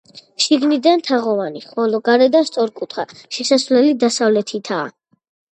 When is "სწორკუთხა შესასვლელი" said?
2.49-3.95